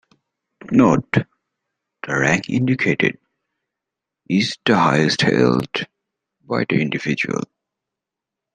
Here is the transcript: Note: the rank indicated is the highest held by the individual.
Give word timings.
Note: 0.71 1.13
the 1.13 2.17
rank 2.17 2.49
indicated 2.49 3.19
is 4.27 4.57
the 4.65 4.75
highest 4.75 5.21
held 5.21 5.85
by 6.43 6.65
the 6.67 6.81
individual. 6.81 7.41